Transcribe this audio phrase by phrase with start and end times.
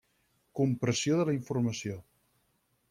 [0.59, 2.03] Compressió de la informació.